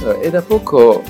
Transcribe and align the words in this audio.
È 0.00 0.30
da 0.30 0.42
poco 0.42 1.02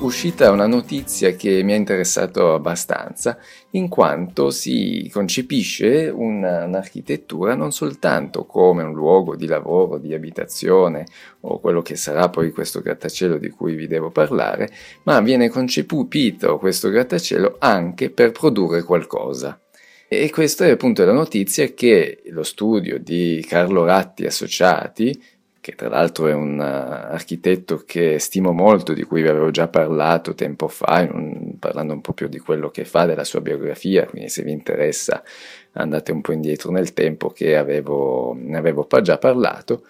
uscita 0.00 0.50
una 0.50 0.66
notizia 0.66 1.30
che 1.36 1.62
mi 1.62 1.72
ha 1.72 1.76
interessato 1.76 2.54
abbastanza, 2.54 3.38
in 3.70 3.88
quanto 3.88 4.50
si 4.50 5.08
concepisce 5.12 6.12
una, 6.14 6.64
un'architettura 6.64 7.54
non 7.54 7.70
soltanto 7.70 8.44
come 8.44 8.82
un 8.82 8.94
luogo 8.94 9.36
di 9.36 9.46
lavoro, 9.46 9.98
di 9.98 10.12
abitazione 10.12 11.06
o 11.42 11.60
quello 11.60 11.82
che 11.82 11.94
sarà 11.94 12.28
poi 12.28 12.50
questo 12.50 12.80
grattacielo 12.80 13.38
di 13.38 13.48
cui 13.48 13.74
vi 13.74 13.86
devo 13.86 14.10
parlare, 14.10 14.70
ma 15.04 15.20
viene 15.20 15.48
concepito 15.48 16.58
questo 16.58 16.90
grattacielo 16.90 17.56
anche 17.60 18.10
per 18.10 18.32
produrre 18.32 18.82
qualcosa. 18.82 19.60
E 20.08 20.30
questa 20.30 20.66
è 20.66 20.70
appunto 20.70 21.04
la 21.04 21.12
notizia 21.12 21.66
che 21.68 22.22
lo 22.26 22.42
studio 22.42 22.98
di 22.98 23.44
Carlo 23.48 23.84
Ratti 23.84 24.24
Associati, 24.24 25.20
che 25.66 25.74
tra 25.74 25.88
l'altro 25.88 26.28
è 26.28 26.32
un 26.32 26.60
uh, 26.60 27.12
architetto 27.12 27.82
che 27.84 28.20
stimo 28.20 28.52
molto, 28.52 28.92
di 28.92 29.02
cui 29.02 29.20
vi 29.20 29.26
avevo 29.26 29.50
già 29.50 29.66
parlato 29.66 30.32
tempo 30.32 30.68
fa, 30.68 31.08
un, 31.10 31.58
parlando 31.58 31.92
un 31.92 32.00
po' 32.00 32.12
più 32.12 32.28
di 32.28 32.38
quello 32.38 32.70
che 32.70 32.84
fa, 32.84 33.04
della 33.04 33.24
sua 33.24 33.40
biografia, 33.40 34.06
quindi 34.06 34.28
se 34.28 34.44
vi 34.44 34.52
interessa 34.52 35.24
andate 35.72 36.12
un 36.12 36.20
po' 36.20 36.30
indietro 36.30 36.70
nel 36.70 36.92
tempo 36.92 37.30
che 37.30 37.56
avevo, 37.56 38.32
ne 38.38 38.56
avevo 38.56 38.86
già 39.02 39.18
parlato 39.18 39.82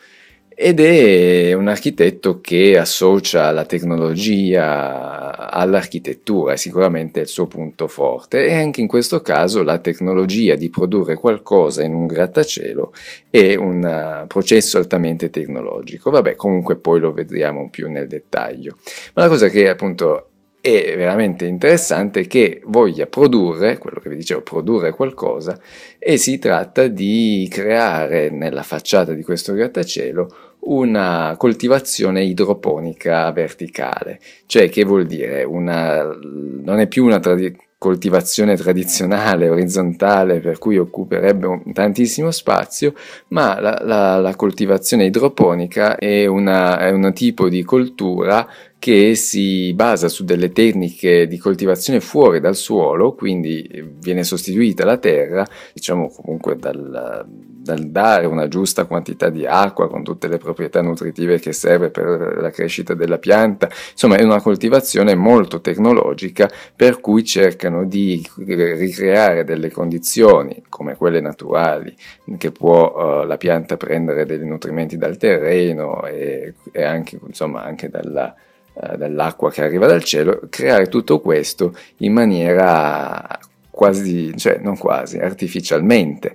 ed 0.58 0.80
è 0.80 1.52
un 1.52 1.68
architetto 1.68 2.40
che 2.40 2.78
associa 2.78 3.50
la 3.50 3.66
tecnologia 3.66 5.50
all'architettura, 5.50 6.54
è 6.54 6.56
sicuramente 6.56 7.20
il 7.20 7.26
suo 7.26 7.46
punto 7.46 7.86
forte 7.88 8.46
e 8.46 8.54
anche 8.54 8.80
in 8.80 8.86
questo 8.86 9.20
caso 9.20 9.62
la 9.62 9.76
tecnologia 9.80 10.54
di 10.54 10.70
produrre 10.70 11.16
qualcosa 11.16 11.84
in 11.84 11.92
un 11.92 12.06
grattacielo 12.06 12.94
è 13.28 13.54
un 13.54 14.22
uh, 14.22 14.26
processo 14.26 14.78
altamente 14.78 15.28
tecnologico. 15.28 16.08
Vabbè, 16.08 16.36
comunque 16.36 16.76
poi 16.76 17.00
lo 17.00 17.12
vedremo 17.12 17.68
più 17.68 17.90
nel 17.90 18.08
dettaglio. 18.08 18.78
Ma 19.12 19.24
la 19.24 19.28
cosa 19.28 19.48
che 19.48 19.68
appunto 19.68 20.30
è 20.66 20.96
veramente 20.96 21.46
interessante 21.46 22.26
che 22.26 22.60
voglia 22.64 23.06
produrre, 23.06 23.78
quello 23.78 24.00
che 24.00 24.08
vi 24.08 24.16
dicevo, 24.16 24.42
produrre 24.42 24.90
qualcosa 24.90 25.60
e 25.96 26.16
si 26.16 26.38
tratta 26.38 26.88
di 26.88 27.46
creare 27.48 28.30
nella 28.30 28.64
facciata 28.64 29.12
di 29.12 29.22
questo 29.22 29.52
grattacielo 29.52 30.56
una 30.60 31.36
coltivazione 31.38 32.24
idroponica 32.24 33.30
verticale, 33.30 34.18
cioè 34.46 34.68
che 34.68 34.82
vuol 34.82 35.06
dire 35.06 35.44
una, 35.44 36.02
non 36.02 36.80
è 36.80 36.88
più 36.88 37.04
una 37.04 37.20
tradi- 37.20 37.56
coltivazione 37.78 38.56
tradizionale 38.56 39.50
orizzontale 39.50 40.40
per 40.40 40.58
cui 40.58 40.78
occuperebbe 40.78 41.62
tantissimo 41.72 42.30
spazio, 42.30 42.94
ma 43.28 43.60
la, 43.60 43.78
la, 43.82 44.16
la 44.16 44.34
coltivazione 44.34 45.04
idroponica 45.04 45.96
è, 45.96 46.26
una, 46.26 46.78
è 46.78 46.90
un 46.90 47.12
tipo 47.12 47.48
di 47.48 47.62
coltura 47.62 48.48
che 48.78 49.14
si 49.14 49.72
basa 49.74 50.08
su 50.08 50.24
delle 50.24 50.52
tecniche 50.52 51.26
di 51.26 51.38
coltivazione 51.38 52.00
fuori 52.00 52.40
dal 52.40 52.56
suolo, 52.56 53.14
quindi 53.14 53.68
viene 54.00 54.24
sostituita 54.24 54.84
la 54.84 54.98
terra, 54.98 55.46
diciamo 55.72 56.08
comunque 56.08 56.56
dal, 56.56 57.26
dal 57.66 57.88
dare 57.88 58.26
una 58.26 58.46
giusta 58.46 58.84
quantità 58.84 59.28
di 59.28 59.44
acqua 59.44 59.88
con 59.88 60.04
tutte 60.04 60.28
le 60.28 60.38
proprietà 60.38 60.80
nutritive 60.80 61.40
che 61.40 61.52
serve 61.52 61.90
per 61.90 62.38
la 62.40 62.50
crescita 62.50 62.94
della 62.94 63.18
pianta, 63.18 63.68
insomma 63.90 64.16
è 64.16 64.22
una 64.22 64.40
coltivazione 64.40 65.16
molto 65.16 65.60
tecnologica 65.60 66.48
per 66.74 67.00
cui 67.00 67.24
cercano 67.24 67.84
di 67.84 68.24
ricreare 68.36 69.42
delle 69.42 69.70
condizioni 69.70 70.62
come 70.68 70.94
quelle 70.94 71.20
naturali 71.20 71.92
che 72.38 72.52
può 72.52 72.92
uh, 72.94 73.26
la 73.26 73.36
pianta 73.36 73.76
prendere 73.76 74.24
dei 74.26 74.38
nutrimenti 74.46 74.96
dal 74.96 75.16
terreno 75.16 76.06
e, 76.06 76.54
e 76.70 76.84
anche, 76.84 77.18
insomma, 77.26 77.64
anche 77.64 77.88
dalla, 77.88 78.32
uh, 78.74 78.96
dall'acqua 78.96 79.50
che 79.50 79.64
arriva 79.64 79.86
dal 79.86 80.04
cielo, 80.04 80.42
creare 80.48 80.86
tutto 80.86 81.20
questo 81.20 81.76
in 81.98 82.12
maniera 82.12 83.38
quasi, 83.76 84.34
cioè 84.38 84.58
non 84.62 84.78
quasi, 84.78 85.18
artificialmente. 85.18 86.32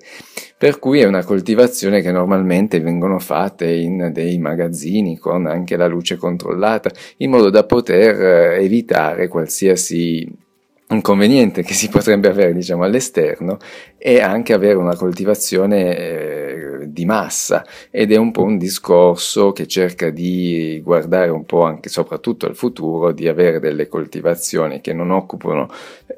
Per 0.56 0.78
cui 0.78 1.00
è 1.00 1.06
una 1.06 1.24
coltivazione 1.24 2.02
che 2.02 2.12
normalmente 2.12 2.80
vengono 2.80 3.18
fatte 3.18 3.68
in 3.68 4.12
dei 4.14 4.38
magazzini 4.38 5.18
con 5.18 5.48
anche 5.48 5.76
la 5.76 5.88
luce 5.88 6.18
controllata, 6.18 6.92
in 7.18 7.32
modo 7.32 7.50
da 7.50 7.66
poter 7.66 8.22
eh, 8.22 8.64
evitare 8.64 9.28
qualsiasi 9.28 10.32
inconveniente 10.90 11.64
che 11.64 11.74
si 11.74 11.90
potrebbe 11.90 12.28
avere 12.28 12.54
diciamo 12.54 12.84
all'esterno 12.84 13.58
e 13.98 14.20
anche 14.20 14.54
avere 14.54 14.76
una 14.76 14.96
coltivazione 14.96 15.98
eh, 15.98 16.71
di 16.86 17.06
massa 17.06 17.66
ed 17.90 18.12
è 18.12 18.18
un 18.18 18.32
po' 18.32 18.44
un 18.44 18.58
discorso 18.58 19.52
che 19.52 19.68
cerca 19.68 20.10
di 20.10 20.82
guardare 20.84 21.30
un 21.30 21.46
po' 21.46 21.64
anche 21.64 21.90
soprattutto 21.90 22.46
al 22.46 22.56
futuro 22.56 23.12
di 23.12 23.28
avere 23.28 23.60
delle 23.60 23.88
coltivazioni 23.88 24.82
che 24.82 24.94
non 24.94 25.12
occupano 25.12 25.70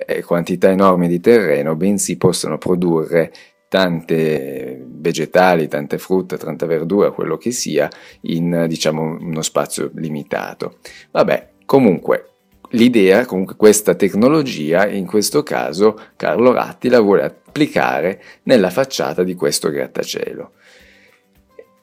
eh, 0.05 0.23
quantità 0.23 0.69
enormi 0.69 1.07
di 1.07 1.19
terreno 1.19 1.75
bensì 1.75 2.17
possono 2.17 2.57
produrre 2.57 3.31
tante 3.73 4.85
vegetali, 4.87 5.67
tante 5.67 5.97
frutta, 5.97 6.37
tanta 6.37 6.67
verdura, 6.67 7.09
quello 7.09 7.37
che 7.37 7.49
sia, 7.49 7.89
in 8.21 8.65
diciamo 8.67 9.17
uno 9.19 9.41
spazio 9.41 9.89
limitato. 9.95 10.77
Vabbè, 11.09 11.53
comunque 11.65 12.32
l'idea, 12.73 13.25
comunque 13.25 13.55
questa 13.55 13.95
tecnologia, 13.95 14.87
in 14.87 15.05
questo 15.05 15.43
caso 15.43 15.99
Carlo 16.15 16.51
Ratti 16.53 16.89
la 16.89 16.99
vuole 16.99 17.23
applicare 17.23 18.21
nella 18.43 18.69
facciata 18.69 19.23
di 19.23 19.33
questo 19.35 19.69
grattacielo. 19.69 20.51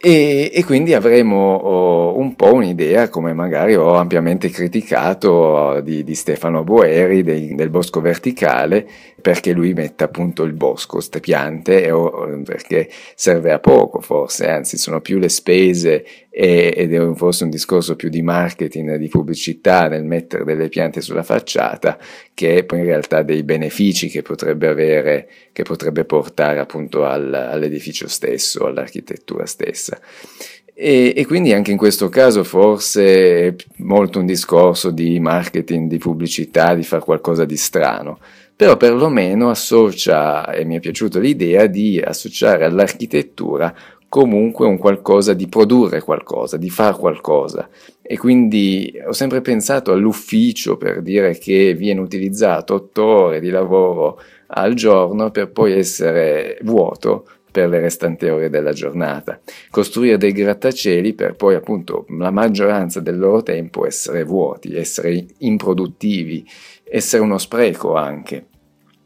E, 0.03 0.51
e, 0.55 0.65
quindi 0.65 0.95
avremo 0.95 1.57
oh, 1.57 2.19
un 2.19 2.35
po' 2.35 2.55
un'idea, 2.55 3.11
come 3.11 3.35
magari 3.35 3.75
ho 3.75 3.97
ampiamente 3.97 4.49
criticato 4.49 5.83
di, 5.83 6.03
di 6.05 6.15
Stefano 6.15 6.65
Boeri 6.65 7.23
dei, 7.23 7.55
del 7.55 7.69
bosco 7.69 8.01
verticale, 8.01 8.89
perché 9.21 9.53
lui 9.53 9.73
mette 9.73 10.05
appunto 10.05 10.43
il 10.43 10.53
bosco, 10.53 10.97
queste 10.97 11.21
piante, 11.21 11.91
o, 11.91 12.41
perché 12.45 12.89
serve 13.15 13.53
a 13.53 13.59
poco 13.59 14.01
forse, 14.01 14.49
anzi 14.49 14.77
sono 14.77 15.01
più 15.01 15.19
le 15.19 15.29
spese 15.29 16.05
e, 16.31 16.73
ed 16.77 16.95
è 16.95 17.15
forse 17.15 17.45
un 17.45 17.51
discorso 17.51 17.97
più 17.97 18.09
di 18.09 18.23
marketing, 18.23 18.97
di 18.97 19.09
pubblicità 19.09 19.89
nel 19.89 20.05
mettere 20.05 20.45
delle 20.45 20.69
piante 20.69 21.01
sulla 21.01 21.23
facciata, 21.23 21.99
che 22.35 22.65
poi 22.65 22.79
in 22.79 22.85
realtà 22.85 23.23
dei 23.23 23.43
benefici 23.43 24.09
che 24.09 24.23
potrebbe 24.23 24.69
avere, 24.69 25.29
che 25.53 25.63
potrebbe 25.63 26.05
portare 26.05 26.59
appunto 26.59 27.05
al, 27.05 27.33
all'edificio 27.33 28.09
stesso, 28.09 28.67
all'architettura 28.67 29.47
stessa. 29.47 30.01
E, 30.83 31.13
e, 31.15 31.27
quindi 31.27 31.53
anche 31.53 31.73
in 31.73 31.77
questo 31.77 32.09
caso 32.09 32.43
forse 32.43 33.49
è 33.49 33.55
molto 33.83 34.19
un 34.19 34.25
discorso 34.25 34.91
di 34.91 35.21
marketing, 35.21 35.91
di 35.91 35.99
pubblicità, 35.99 36.75
di 36.75 36.85
fare 36.85 37.03
qualcosa 37.03 37.45
di 37.45 37.59
strano 37.59 38.19
però 38.61 38.77
perlomeno 38.77 39.49
associa, 39.49 40.53
e 40.53 40.67
mi 40.67 40.77
è 40.77 40.81
piaciuta 40.81 41.19
l'idea 41.19 41.65
di 41.65 41.99
associare 41.99 42.67
all'architettura 42.67 43.75
comunque 44.07 44.67
un 44.67 44.77
qualcosa 44.77 45.33
di 45.33 45.49
produrre 45.49 46.03
qualcosa, 46.03 46.59
di 46.59 46.69
fare 46.69 46.95
qualcosa. 46.99 47.71
E 48.03 48.19
quindi 48.19 48.93
ho 49.07 49.13
sempre 49.13 49.41
pensato 49.41 49.93
all'ufficio 49.93 50.77
per 50.77 51.01
dire 51.01 51.39
che 51.39 51.73
viene 51.73 52.01
utilizzato 52.01 52.75
otto 52.75 53.03
ore 53.03 53.41
di 53.41 53.49
lavoro 53.49 54.21
al 54.49 54.75
giorno 54.75 55.31
per 55.31 55.51
poi 55.51 55.73
essere 55.73 56.59
vuoto 56.61 57.27
per 57.51 57.69
le 57.69 57.81
restanti 57.81 58.27
ore 58.27 58.51
della 58.51 58.73
giornata. 58.73 59.41
Costruire 59.71 60.17
dei 60.17 60.33
grattacieli 60.33 61.15
per 61.15 61.35
poi 61.35 61.55
appunto 61.55 62.07
la 62.19 62.31
maggioranza 62.31 63.01
del 63.01 63.19
loro 63.19 63.43
tempo 63.43 63.87
essere 63.87 64.25
vuoti, 64.25 64.77
essere 64.77 65.27
improduttivi, 65.39 66.47
essere 66.85 67.23
uno 67.23 67.39
spreco 67.39 67.95
anche. 67.95 68.47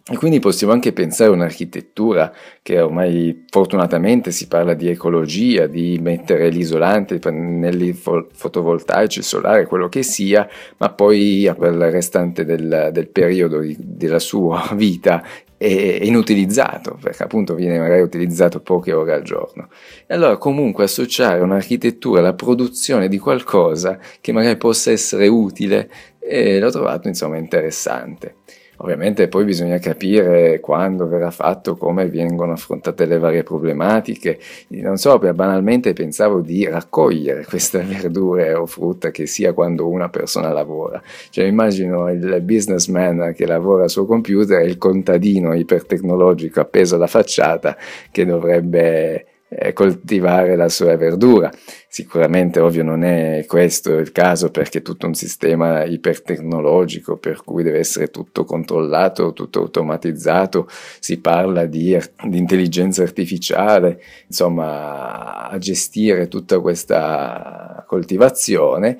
E 0.06 0.18
quindi 0.18 0.38
possiamo 0.38 0.74
anche 0.74 0.92
pensare 0.92 1.30
a 1.30 1.32
un'architettura 1.32 2.30
che 2.60 2.78
ormai 2.78 3.46
fortunatamente 3.48 4.32
si 4.32 4.48
parla 4.48 4.74
di 4.74 4.86
ecologia, 4.90 5.66
di 5.66 5.98
mettere 5.98 6.50
l'isolante, 6.50 7.14
i 7.14 7.18
pannelli 7.18 7.94
fotovoltaici, 7.94 9.20
il 9.20 9.24
solare, 9.24 9.66
quello 9.66 9.88
che 9.88 10.02
sia, 10.02 10.46
ma 10.76 10.90
poi 10.90 11.50
per 11.58 11.72
il 11.72 11.90
restante 11.90 12.44
del, 12.44 12.90
del 12.92 13.08
periodo 13.08 13.60
di, 13.60 13.74
della 13.78 14.18
sua 14.18 14.68
vita 14.76 15.24
è 15.56 15.66
inutilizzato, 16.02 16.98
perché 17.00 17.22
appunto 17.22 17.54
viene 17.54 17.78
magari 17.78 18.02
utilizzato 18.02 18.60
poche 18.60 18.92
ore 18.92 19.14
al 19.14 19.22
giorno. 19.22 19.68
E 20.06 20.14
allora 20.14 20.36
comunque 20.36 20.84
associare 20.84 21.40
un'architettura 21.40 22.20
alla 22.20 22.34
produzione 22.34 23.08
di 23.08 23.18
qualcosa 23.18 23.98
che 24.20 24.32
magari 24.32 24.56
possa 24.56 24.90
essere 24.90 25.26
utile, 25.28 25.90
eh, 26.18 26.58
l'ho 26.58 26.70
trovato 26.70 27.08
insomma 27.08 27.36
interessante. 27.36 28.36
Ovviamente 28.84 29.28
poi 29.28 29.44
bisogna 29.44 29.78
capire 29.78 30.60
quando 30.60 31.08
verrà 31.08 31.30
fatto, 31.30 31.74
come 31.74 32.06
vengono 32.10 32.52
affrontate 32.52 33.06
le 33.06 33.18
varie 33.18 33.42
problematiche. 33.42 34.38
Non 34.68 34.98
so, 34.98 35.18
banalmente 35.18 35.94
pensavo 35.94 36.42
di 36.42 36.68
raccogliere 36.68 37.46
queste 37.48 37.80
verdure 37.80 38.52
o 38.52 38.66
frutta 38.66 39.10
che 39.10 39.24
sia 39.24 39.54
quando 39.54 39.88
una 39.88 40.10
persona 40.10 40.52
lavora. 40.52 41.02
Cioè 41.30 41.46
immagino 41.46 42.10
il 42.10 42.42
businessman 42.42 43.32
che 43.34 43.46
lavora 43.46 43.84
al 43.84 43.90
suo 43.90 44.04
computer 44.04 44.60
e 44.60 44.66
il 44.66 44.76
contadino 44.76 45.54
ipertecnologico 45.54 46.60
appeso 46.60 46.96
alla 46.96 47.06
facciata 47.06 47.78
che 48.10 48.26
dovrebbe 48.26 49.24
eh, 49.56 49.72
coltivare 49.72 50.56
la 50.56 50.68
sua 50.68 50.96
verdura. 50.96 51.50
Sicuramente, 51.88 52.58
ovvio, 52.58 52.82
non 52.82 53.04
è 53.04 53.44
questo 53.46 53.96
il 53.98 54.10
caso 54.10 54.50
perché 54.50 54.78
è 54.78 54.82
tutto 54.82 55.06
un 55.06 55.14
sistema 55.14 55.84
ipertecnologico 55.84 57.16
per 57.18 57.42
cui 57.44 57.62
deve 57.62 57.78
essere 57.78 58.08
tutto 58.08 58.44
controllato, 58.44 59.32
tutto 59.32 59.60
automatizzato, 59.60 60.66
si 60.98 61.20
parla 61.20 61.66
di, 61.66 61.96
di 62.24 62.38
intelligenza 62.38 63.02
artificiale, 63.02 64.02
insomma, 64.26 65.48
a 65.48 65.58
gestire 65.58 66.26
tutta 66.28 66.58
questa 66.58 67.84
coltivazione 67.86 68.98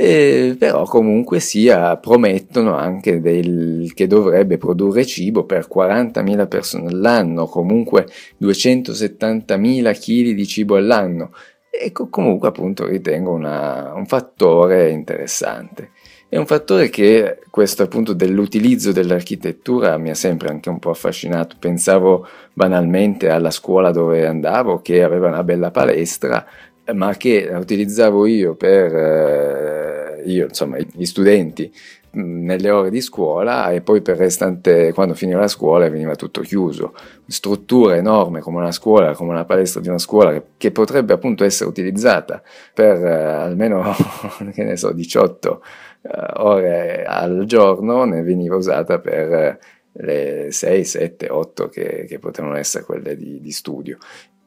eh, 0.00 0.54
però 0.56 0.84
comunque 0.84 1.40
sia 1.40 1.96
promettono 1.96 2.76
anche 2.76 3.20
del, 3.20 3.90
che 3.94 4.06
dovrebbe 4.06 4.56
produrre 4.56 5.04
cibo 5.04 5.42
per 5.42 5.66
40.000 5.68 6.46
persone 6.46 6.86
all'anno, 6.86 7.46
comunque 7.46 8.06
270.000 8.40 9.98
kg 9.98 10.34
di 10.36 10.46
cibo 10.46 10.76
all'anno 10.76 11.32
e 11.68 11.90
comunque 11.90 12.46
appunto 12.46 12.86
ritengo 12.86 13.32
una, 13.32 13.92
un 13.92 14.06
fattore 14.06 14.90
interessante. 14.90 15.90
È 16.28 16.36
un 16.36 16.46
fattore 16.46 16.90
che 16.90 17.40
questo 17.50 17.82
appunto 17.82 18.12
dell'utilizzo 18.12 18.92
dell'architettura 18.92 19.96
mi 19.96 20.10
ha 20.10 20.14
sempre 20.14 20.48
anche 20.50 20.68
un 20.68 20.78
po' 20.78 20.90
affascinato. 20.90 21.56
Pensavo 21.58 22.28
banalmente 22.52 23.30
alla 23.30 23.50
scuola 23.50 23.90
dove 23.90 24.26
andavo 24.26 24.80
che 24.80 25.02
aveva 25.02 25.28
una 25.28 25.42
bella 25.42 25.70
palestra, 25.70 26.46
ma 26.94 27.16
che 27.16 27.48
utilizzavo 27.52 28.26
io 28.26 28.54
per 28.54 28.94
eh, 28.94 30.22
io, 30.24 30.46
insomma, 30.46 30.78
gli 30.78 31.04
studenti 31.04 31.72
nelle 32.10 32.70
ore 32.70 32.90
di 32.90 33.00
scuola 33.00 33.70
e 33.70 33.82
poi 33.82 34.00
per 34.00 34.16
restante 34.16 34.92
quando 34.92 35.14
finiva 35.14 35.40
la 35.40 35.48
scuola 35.48 35.88
veniva 35.88 36.16
tutto 36.16 36.40
chiuso. 36.40 36.94
Struttura 37.26 37.96
enorme 37.96 38.40
come 38.40 38.58
una 38.58 38.72
scuola 38.72 39.14
come 39.14 39.30
una 39.30 39.44
palestra 39.44 39.80
di 39.80 39.88
una 39.88 39.98
scuola 39.98 40.32
che, 40.32 40.42
che 40.56 40.70
potrebbe 40.70 41.12
appunto 41.12 41.44
essere 41.44 41.68
utilizzata 41.68 42.42
per 42.72 43.04
eh, 43.04 43.12
almeno 43.12 43.94
che 44.54 44.64
ne 44.64 44.76
so 44.76 44.92
18 44.92 45.62
eh, 46.02 46.08
ore 46.36 47.04
al 47.04 47.44
giorno 47.44 48.04
ne 48.04 48.22
veniva 48.22 48.56
usata 48.56 48.98
per 48.98 49.32
eh, 49.32 49.58
le 50.00 50.48
6, 50.50 50.84
7, 50.84 51.28
8 51.28 51.68
che, 51.68 52.06
che 52.08 52.18
potevano 52.18 52.56
essere 52.56 52.84
quelle 52.84 53.16
di, 53.16 53.40
di 53.40 53.50
studio 53.50 53.98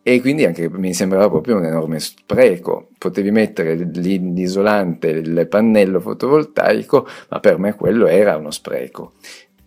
e 0.03 0.19
quindi 0.19 0.45
anche 0.45 0.68
mi 0.69 0.94
sembrava 0.94 1.30
proprio 1.30 1.57
un 1.57 1.65
enorme 1.65 2.00
spreco. 2.00 2.89
Potevi 2.98 3.30
mettere 3.30 3.75
l'isolante, 3.75 5.09
il 5.09 5.48
pannello 5.48 6.00
fotovoltaico, 6.00 7.07
ma 7.30 7.39
per 7.39 7.59
me 7.59 7.75
quello 7.75 8.07
era 8.07 8.36
uno 8.38 8.50
spreco. 8.50 9.13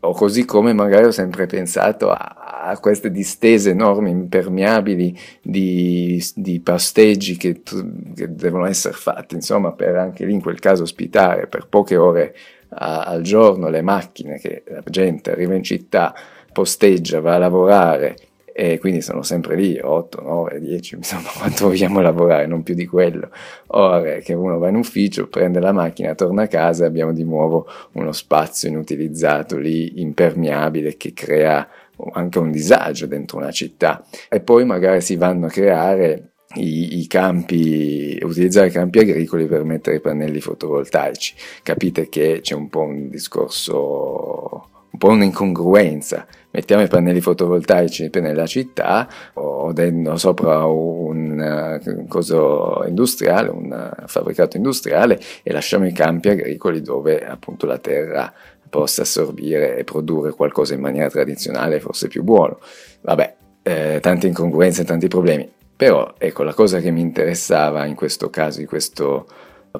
O 0.01 0.13
così 0.13 0.45
come 0.45 0.73
magari 0.73 1.05
ho 1.05 1.11
sempre 1.13 1.47
pensato 1.47 2.11
a, 2.11 2.63
a 2.65 2.79
queste 2.79 3.11
distese 3.11 3.71
enormi, 3.71 4.11
impermeabili 4.11 5.17
di, 5.41 6.23
di 6.35 6.61
pasteggi 6.61 7.37
che, 7.37 7.63
che, 7.63 8.35
devono 8.35 8.67
essere 8.67 8.95
fatti, 8.95 9.37
insomma, 9.37 9.73
per 9.73 9.97
anche 9.97 10.27
lì 10.27 10.33
in 10.33 10.43
quel 10.43 10.59
caso 10.59 10.83
ospitare 10.83 11.47
per 11.47 11.69
poche 11.69 11.97
ore 11.97 12.35
a, 12.71 13.03
al 13.03 13.23
giorno 13.23 13.69
le 13.69 13.83
macchine 13.83 14.39
che 14.39 14.65
la 14.67 14.83
gente 14.85 15.31
arriva 15.31 15.55
in 15.55 15.63
città, 15.63 16.13
posteggia, 16.53 17.21
va 17.21 17.37
a 17.37 17.39
lavorare 17.39 18.17
e 18.56 18.79
quindi 18.79 19.01
sono 19.01 19.25
sempre 19.25 19.56
lì 19.56 19.77
8, 19.83 20.23
9, 20.23 20.61
10, 20.61 20.95
insomma 20.95 21.29
quanto 21.37 21.67
vogliamo 21.67 22.01
lavorare, 22.01 22.47
non 22.47 22.62
più 22.62 22.77
di 22.77 22.87
quello. 22.87 23.31
Ora 23.69 24.19
che 24.19 24.33
uno 24.33 24.59
va 24.59 24.69
in 24.69 24.77
ufficio, 24.77 25.27
prende 25.27 25.59
la 25.59 25.73
macchina, 25.73 26.15
torna 26.15 26.43
a 26.43 26.47
casa 26.47 26.85
e 26.85 26.87
abbiamo 26.87 27.12
di 27.12 27.25
nuovo 27.25 27.67
uno 27.95 28.12
spazio 28.12 28.69
inutilizzato 28.69 29.59
lì, 29.59 30.01
impermeabile, 30.01 30.97
che 30.97 31.12
crea 31.12 31.69
anche 32.12 32.39
un 32.39 32.53
disagio 32.53 33.06
dentro 33.06 33.39
una 33.39 33.51
città. 33.51 34.06
E 34.29 34.39
poi 34.39 34.65
magari 34.65 35.01
si 35.01 35.17
vanno 35.17 35.47
a 35.47 35.51
creare 35.51 36.35
i, 36.55 37.01
i, 37.01 37.09
campi, 37.09 38.17
utilizzare 38.23 38.69
i 38.69 38.71
campi 38.71 39.01
agricoli 39.01 39.47
per 39.47 39.65
mettere 39.65 39.97
i 39.97 40.01
pannelli 40.01 40.41
fotovoltaici. 40.41 41.35
Capite 41.65 42.09
che 42.09 42.39
c'è 42.41 42.55
un 42.55 42.69
po' 42.69 42.83
un 42.83 43.09
discorso 43.09 44.69
un 44.94 44.99
po' 44.99 45.08
un'incongruenza. 45.08 46.25
Mettiamo 46.50 46.82
i 46.82 46.88
pannelli 46.88 47.20
fotovoltaici 47.20 48.11
nella 48.14 48.46
città 48.46 49.08
o 49.35 49.73
dentro 49.73 50.17
sopra 50.17 50.64
un 50.67 51.81
uh, 51.82 52.06
coso 52.06 52.85
industriale, 52.87 53.49
un 53.49 53.93
fabbricato 54.06 54.56
industriale 54.56 55.19
e 55.43 55.52
lasciamo 55.52 55.85
i 55.85 55.93
campi 55.93 56.29
agricoli 56.29 56.81
dove 56.81 57.26
appunto 57.26 57.67
la 57.67 57.79
terra 57.79 58.32
possa 58.70 59.02
assorbire 59.02 59.76
e 59.76 59.85
produrre 59.85 60.31
qualcosa 60.31 60.75
in 60.75 60.81
maniera 60.81 61.11
tradizionale, 61.11 61.81
forse 61.81 62.06
più 62.06 62.23
buono. 62.23 62.61
Vabbè, 63.00 63.35
eh, 63.62 63.99
tante 64.00 64.29
incongruenze, 64.29 64.85
tanti 64.85 65.08
problemi. 65.08 65.50
Però 65.76 66.14
ecco, 66.19 66.44
la 66.44 66.55
cosa 66.55 66.79
che 66.79 66.93
mi 66.93 67.00
interessava 67.00 67.85
in 67.85 67.96
questo 67.96 68.31
caso, 68.31 68.61
di 68.61 68.67
questo 68.67 69.26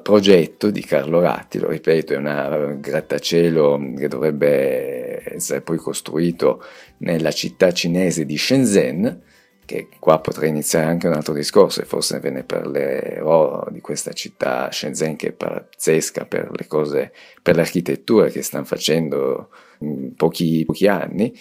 progetto 0.01 0.69
di 0.69 0.81
Carlo 0.81 1.19
Ratti, 1.19 1.59
lo 1.59 1.69
ripeto, 1.69 2.13
è 2.13 2.17
un 2.17 2.77
grattacielo 2.79 3.93
che 3.97 4.07
dovrebbe 4.07 5.33
essere 5.33 5.61
poi 5.61 5.77
costruito 5.77 6.63
nella 6.97 7.31
città 7.31 7.71
cinese 7.71 8.25
di 8.25 8.37
Shenzhen, 8.37 9.21
che 9.65 9.89
qua 9.99 10.19
potrei 10.19 10.49
iniziare 10.49 10.85
anche 10.85 11.07
un 11.07 11.13
altro 11.13 11.33
discorso 11.33 11.81
e 11.81 11.85
forse 11.85 12.19
ve 12.19 12.29
ne 12.29 12.43
parlerò 12.43 13.67
di 13.71 13.81
questa 13.81 14.13
città 14.13 14.69
Shenzhen 14.71 15.15
che 15.15 15.29
è 15.29 15.31
pazzesca 15.31 16.25
per 16.25 16.51
le 16.51 16.67
cose, 16.67 17.11
per 17.41 17.55
l'architettura 17.55 18.27
che 18.27 18.43
stanno 18.43 18.65
facendo 18.65 19.49
in 19.79 20.13
pochi, 20.15 20.63
pochi 20.65 20.87
anni. 20.87 21.33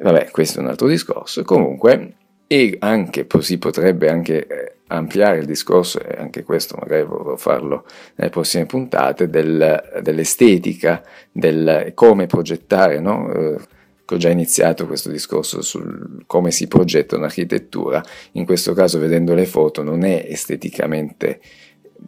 Vabbè, 0.00 0.30
questo 0.30 0.58
è 0.58 0.62
un 0.62 0.68
altro 0.68 0.88
discorso. 0.88 1.44
Comunque, 1.44 2.14
e 2.48 2.76
anche 2.80 3.26
si 3.40 3.58
potrebbe 3.58 4.08
anche 4.08 4.46
eh, 4.46 4.72
ampliare 4.88 5.38
il 5.38 5.46
discorso, 5.46 6.00
e 6.00 6.16
anche 6.18 6.42
questo 6.42 6.76
magari 6.80 7.04
vorrò 7.04 7.36
farlo 7.36 7.84
nelle 8.16 8.30
prossime 8.30 8.66
puntate, 8.66 9.28
del, 9.28 10.00
dell'estetica, 10.02 11.04
del 11.30 11.92
come 11.94 12.26
progettare, 12.26 12.98
no? 12.98 13.30
eh, 13.32 13.56
ho 14.10 14.16
già 14.16 14.30
iniziato 14.30 14.86
questo 14.86 15.10
discorso 15.10 15.60
sul 15.60 16.24
come 16.26 16.50
si 16.50 16.66
progetta 16.66 17.16
un'architettura, 17.16 18.02
in 18.32 18.46
questo 18.46 18.72
caso 18.72 18.98
vedendo 18.98 19.34
le 19.34 19.44
foto 19.44 19.82
non 19.82 20.02
è 20.02 20.26
esteticamente 20.26 21.40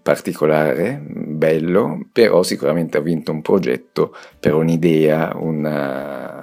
particolare, 0.02 1.02
bello, 1.04 2.06
però 2.12 2.42
sicuramente 2.42 2.96
ha 2.96 3.00
vinto 3.00 3.32
un 3.32 3.42
progetto 3.42 4.14
per 4.38 4.54
un'idea, 4.54 5.32
una, 5.36 6.39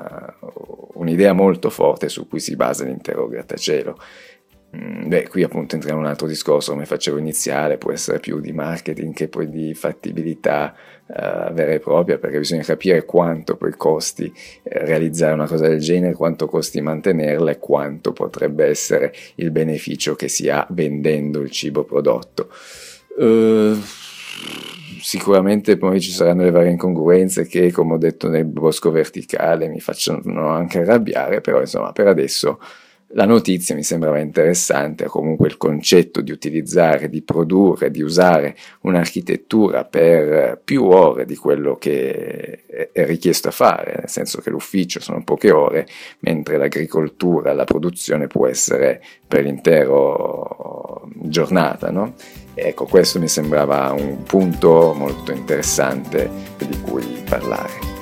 un'idea 1.07 1.33
molto 1.33 1.69
forte 1.69 2.09
su 2.09 2.27
cui 2.27 2.39
si 2.39 2.55
basa 2.55 2.83
l'intero 2.83 3.27
grattacielo. 3.27 3.97
Mm, 4.75 5.07
beh, 5.07 5.27
qui 5.29 5.43
appunto 5.43 5.75
entriamo 5.75 5.99
in 5.99 6.05
un 6.05 6.11
altro 6.11 6.27
discorso, 6.27 6.73
come 6.73 6.85
facevo 6.85 7.17
iniziale, 7.17 7.77
può 7.77 7.93
essere 7.93 8.19
più 8.19 8.41
di 8.41 8.51
marketing 8.51 9.13
che 9.13 9.29
poi 9.29 9.49
di 9.49 9.73
fattibilità 9.73 10.75
uh, 11.05 11.53
vera 11.53 11.71
e 11.71 11.79
propria, 11.79 12.17
perché 12.17 12.39
bisogna 12.39 12.63
capire 12.63 13.05
quanto 13.05 13.55
poi 13.55 13.71
costi 13.77 14.25
eh, 14.63 14.85
realizzare 14.85 15.33
una 15.33 15.47
cosa 15.47 15.69
del 15.69 15.79
genere, 15.79 16.13
quanto 16.13 16.47
costi 16.47 16.81
mantenerla 16.81 17.51
e 17.51 17.59
quanto 17.59 18.11
potrebbe 18.11 18.65
essere 18.65 19.13
il 19.35 19.51
beneficio 19.51 20.15
che 20.15 20.27
si 20.27 20.49
ha 20.49 20.67
vendendo 20.71 21.39
il 21.39 21.49
cibo 21.49 21.85
prodotto. 21.85 22.49
Uh, 23.15 23.77
sicuramente 25.01 25.77
poi 25.77 25.99
ci 25.99 26.11
saranno 26.11 26.43
le 26.43 26.51
varie 26.51 26.71
incongruenze 26.71 27.45
che, 27.47 27.71
come 27.71 27.93
ho 27.93 27.97
detto 27.97 28.29
nel 28.29 28.45
bosco 28.45 28.91
verticale, 28.91 29.67
mi 29.67 29.79
facciano 29.79 30.49
anche 30.49 30.79
arrabbiare, 30.79 31.41
però 31.41 31.59
insomma 31.59 31.91
per 31.91 32.07
adesso 32.07 32.59
la 33.11 33.25
notizia 33.25 33.73
mi 33.73 33.83
sembrava 33.83 34.19
interessante, 34.19 35.05
comunque 35.05 35.47
il 35.47 35.55
concetto 35.55 36.19
di 36.19 36.31
utilizzare, 36.31 37.09
di 37.09 37.21
produrre, 37.21 37.89
di 37.89 38.01
usare 38.01 38.55
un'architettura 38.81 39.85
per 39.85 40.59
più 40.61 40.83
ore 40.83 41.25
di 41.25 41.37
quello 41.37 41.75
che 41.75 42.65
è 42.91 43.05
richiesto 43.05 43.47
a 43.47 43.51
fare, 43.51 43.95
nel 43.99 44.09
senso 44.09 44.41
che 44.41 44.49
l'ufficio 44.49 44.99
sono 44.99 45.23
poche 45.23 45.51
ore, 45.51 45.87
mentre 46.19 46.57
l'agricoltura, 46.57 47.53
la 47.53 47.63
produzione 47.63 48.27
può 48.27 48.45
essere 48.45 49.01
per 49.25 49.43
l'intero 49.43 51.07
giornata, 51.13 51.89
no? 51.91 52.13
Ecco, 52.59 52.85
questo 52.85 53.19
mi 53.19 53.27
sembrava 53.27 53.91
un 53.91 54.23
punto 54.23 54.91
molto 54.97 55.31
interessante 55.31 56.27
di 56.57 56.81
cui 56.81 57.23
parlare. 57.29 57.96